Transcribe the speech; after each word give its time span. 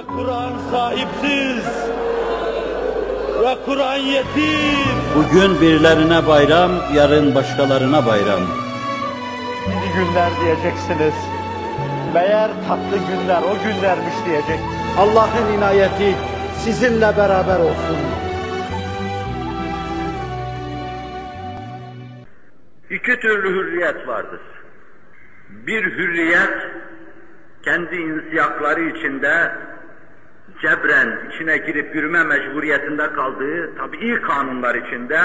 Ve 0.00 0.06
Kur'an 0.06 0.52
sahipsiz. 0.70 1.64
Ve 3.42 3.56
Kur'an 3.64 3.96
yetim. 3.96 4.96
Bugün 5.16 5.60
birilerine 5.60 6.26
bayram, 6.26 6.70
yarın 6.94 7.34
başkalarına 7.34 8.06
bayram. 8.06 8.40
İyi 9.66 9.92
günler 9.94 10.30
diyeceksiniz. 10.40 11.14
Meğer 12.14 12.50
tatlı 12.68 12.98
günler 12.98 13.42
o 13.42 13.64
günlermiş 13.64 14.14
diyecek. 14.26 14.60
Allah'ın 14.98 15.52
inayeti 15.58 16.14
sizinle 16.64 17.16
beraber 17.16 17.60
olsun. 17.60 17.98
İki 22.90 23.20
türlü 23.20 23.48
hürriyet 23.48 24.08
vardır. 24.08 24.40
Bir 25.50 25.84
hürriyet, 25.84 26.50
kendi 27.64 27.96
insiyakları 27.96 28.80
içinde 28.80 29.52
cebren 30.60 31.18
içine 31.30 31.56
girip 31.56 31.94
yürüme 31.94 32.24
mecburiyetinde 32.24 33.12
kaldığı 33.12 33.74
tabii 33.76 34.20
kanunlar 34.20 34.74
içinde 34.74 35.20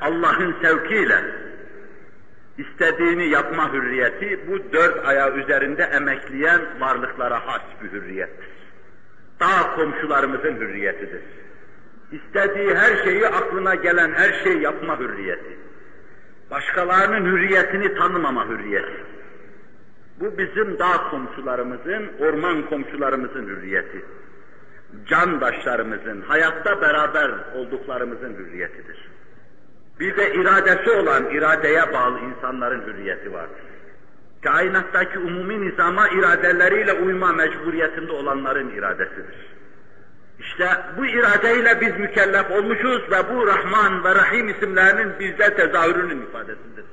Allah'ın 0.00 0.54
sevkiyle 0.62 1.24
istediğini 2.58 3.28
yapma 3.28 3.72
hürriyeti 3.72 4.40
bu 4.48 4.72
dört 4.72 5.06
ayağı 5.06 5.36
üzerinde 5.36 5.82
emekleyen 5.82 6.60
varlıklara 6.80 7.46
has 7.46 7.62
bir 7.82 7.92
hürriyettir. 7.92 8.48
Dağ 9.40 9.74
komşularımızın 9.76 10.56
hürriyetidir. 10.56 11.22
İstediği 12.12 12.74
her 12.74 13.04
şeyi 13.04 13.26
aklına 13.26 13.74
gelen 13.74 14.12
her 14.12 14.44
şeyi 14.44 14.62
yapma 14.62 14.98
hürriyeti. 15.00 15.58
Başkalarının 16.50 17.32
hürriyetini 17.32 17.94
tanımama 17.94 18.48
hürriyeti. 18.48 19.04
Bu 20.20 20.38
bizim 20.38 20.78
dağ 20.78 21.10
komşularımızın, 21.10 22.10
orman 22.20 22.62
komşularımızın 22.62 23.46
hürriyeti. 23.46 24.04
Candaşlarımızın, 25.08 26.22
hayatta 26.22 26.80
beraber 26.80 27.30
olduklarımızın 27.54 28.34
hürriyetidir. 28.34 29.10
Bir 30.00 30.16
de 30.16 30.34
iradesi 30.34 30.90
olan, 30.90 31.30
iradeye 31.30 31.92
bağlı 31.92 32.18
insanların 32.18 32.86
hürriyeti 32.86 33.32
vardır. 33.32 33.62
Kainattaki 34.42 35.18
umumi 35.18 35.60
nizama 35.60 36.08
iradeleriyle 36.08 36.92
uyma 36.92 37.32
mecburiyetinde 37.32 38.12
olanların 38.12 38.70
iradesidir. 38.70 39.50
İşte 40.38 40.68
bu 40.98 41.06
iradeyle 41.06 41.80
biz 41.80 41.98
mükellef 41.98 42.50
olmuşuz 42.50 43.02
ve 43.10 43.34
bu 43.34 43.46
Rahman 43.46 44.04
ve 44.04 44.14
Rahim 44.14 44.48
isimlerinin 44.48 45.12
bizde 45.20 45.54
tezahürünün 45.54 46.22
ifadesidir. 46.22 46.84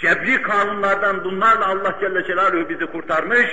Cebri 0.00 0.42
kanunlardan 0.42 1.24
bunlarla 1.24 1.66
Allah 1.66 1.96
Celle 2.00 2.24
Celaluhu 2.24 2.68
bizi 2.68 2.86
kurtarmış, 2.86 3.46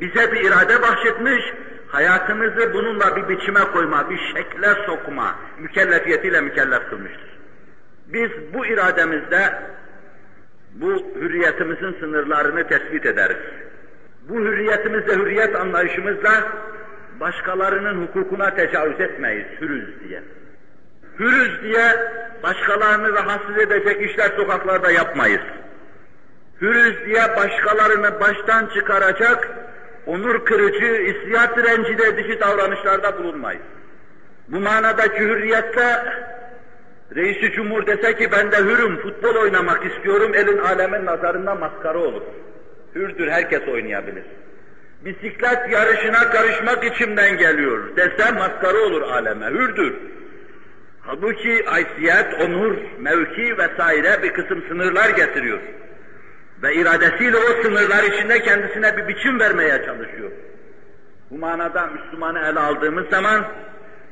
bize 0.00 0.32
bir 0.32 0.40
irade 0.40 0.82
bahşetmiş, 0.82 1.42
hayatımızı 1.92 2.74
bununla 2.74 3.16
bir 3.16 3.28
biçime 3.28 3.60
koyma, 3.60 4.10
bir 4.10 4.18
şekle 4.34 4.74
sokma 4.86 5.34
mükellefiyetiyle 5.58 6.40
mükellef 6.40 6.90
kılmıştır. 6.90 7.38
Biz 8.06 8.30
bu 8.54 8.66
irademizde 8.66 9.52
bu 10.74 10.90
hürriyetimizin 11.20 11.96
sınırlarını 12.00 12.68
tespit 12.68 13.06
ederiz. 13.06 13.36
Bu 14.28 14.40
hürriyetimizle, 14.40 15.14
hürriyet 15.14 15.56
anlayışımızla 15.56 16.48
başkalarının 17.20 18.06
hukukuna 18.06 18.54
tecavüz 18.54 19.00
etmeyiz 19.00 19.46
hürüz 19.60 20.08
diye. 20.08 20.22
Hürüz 21.18 21.62
diye 21.62 21.96
başkalarını 22.42 23.12
rahatsız 23.12 23.58
edecek 23.58 24.10
işler 24.10 24.30
sokaklarda 24.36 24.90
yapmayız. 24.90 25.42
Hürüz 26.60 27.06
diye 27.06 27.36
başkalarını 27.36 28.20
baştan 28.20 28.66
çıkaracak, 28.74 29.48
onur 30.06 30.44
kırıcı, 30.44 30.86
isiyat 30.86 31.58
rencide 31.58 32.04
edici 32.04 32.40
davranışlarda 32.40 33.18
bulunmayız. 33.18 33.62
Bu 34.48 34.60
manadaki 34.60 35.20
hürriyette 35.20 36.04
Reisi 37.14 37.52
Cumhur 37.52 37.86
dese 37.86 38.16
ki 38.16 38.32
ben 38.32 38.52
de 38.52 38.56
hürüm, 38.56 38.96
futbol 38.96 39.34
oynamak 39.34 39.86
istiyorum, 39.86 40.34
elin 40.34 40.58
alemin 40.58 41.06
nazarında 41.06 41.54
maskara 41.54 41.98
olur. 41.98 42.22
Hürdür, 42.94 43.28
herkes 43.28 43.68
oynayabilir. 43.68 44.24
Bisiklet 45.04 45.70
yarışına 45.70 46.30
karışmak 46.30 46.84
içimden 46.84 47.38
geliyor 47.38 47.96
dese 47.96 48.32
maskara 48.32 48.78
olur 48.78 49.02
aleme, 49.02 49.46
hürdür. 49.46 49.94
Halbuki 51.00 51.64
haysiyet, 51.64 52.34
onur, 52.40 52.76
mevki 52.98 53.58
vesaire 53.58 54.22
bir 54.22 54.32
kısım 54.32 54.62
sınırlar 54.68 55.10
getiriyor. 55.10 55.58
Ve 56.62 56.74
iradesiyle 56.74 57.36
o 57.36 57.62
sınırlar 57.62 58.04
içinde 58.04 58.42
kendisine 58.42 58.96
bir 58.96 59.08
biçim 59.08 59.40
vermeye 59.40 59.84
çalışıyor. 59.86 60.30
Bu 61.30 61.38
manada 61.38 61.86
Müslümanı 61.86 62.38
ele 62.38 62.60
aldığımız 62.60 63.08
zaman 63.08 63.44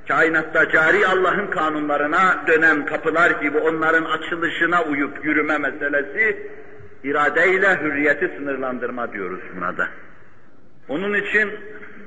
kainatta 0.09 0.69
cari 0.71 1.06
Allah'ın 1.06 1.47
kanunlarına 1.47 2.44
dönen 2.47 2.87
kapılar 2.87 3.31
gibi 3.31 3.59
onların 3.59 4.05
açılışına 4.05 4.83
uyup 4.84 5.25
yürüme 5.25 5.59
meselesi 5.59 6.50
iradeyle 7.05 7.81
hürriyeti 7.81 8.31
sınırlandırma 8.37 9.12
diyoruz 9.12 9.41
buna 9.56 9.77
da. 9.77 9.88
Onun 10.88 11.15
için 11.15 11.50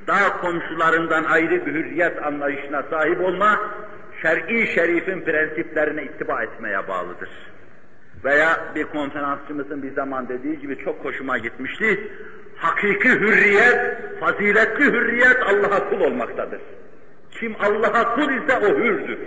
dağ 0.08 0.38
komşularından 0.42 1.24
ayrı 1.24 1.66
bir 1.66 1.74
hürriyet 1.74 2.24
anlayışına 2.24 2.84
sahip 2.84 3.22
olma, 3.22 3.60
şer'i 4.22 4.68
şerifin 4.75 5.22
prensiplerine 5.22 6.04
ittiba 6.04 6.44
etmeye 6.44 6.88
bağlıdır. 6.88 7.30
Veya 8.26 8.60
bir 8.76 8.84
konferansçımızın 8.84 9.84
bir 9.84 9.92
zaman 9.92 10.30
dediği 10.30 10.60
gibi 10.60 10.78
çok 10.78 11.06
hoşuma 11.06 11.38
gitmişti, 11.38 12.12
hakiki 12.58 13.10
hürriyet, 13.10 14.00
faziletli 14.20 14.86
hürriyet 14.86 15.38
Allah'a 15.48 15.90
kul 15.90 16.02
olmaktadır. 16.02 16.62
Kim 17.32 17.56
Allah'a 17.60 18.16
kul 18.16 18.32
ise 18.32 18.58
o 18.58 18.78
hürdür. 18.78 19.18